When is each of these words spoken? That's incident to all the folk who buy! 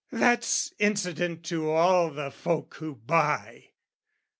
That's 0.11 0.73
incident 0.79 1.43
to 1.43 1.69
all 1.69 2.09
the 2.09 2.31
folk 2.31 2.77
who 2.79 2.95
buy! 2.95 3.65